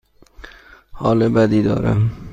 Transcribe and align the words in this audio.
حال 0.91 1.29
بدی 1.29 1.63
دارم. 1.63 2.11